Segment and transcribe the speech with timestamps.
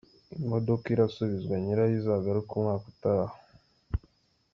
[0.41, 3.35] Imodoka irasubizwa nyirayo izagaruke umwaka utaha.